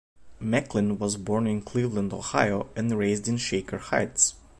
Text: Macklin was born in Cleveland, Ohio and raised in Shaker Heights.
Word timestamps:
Macklin 0.39 0.97
was 0.97 1.15
born 1.15 1.45
in 1.45 1.61
Cleveland, 1.61 2.11
Ohio 2.11 2.67
and 2.75 2.91
raised 2.97 3.27
in 3.27 3.37
Shaker 3.37 3.77
Heights. 3.77 4.33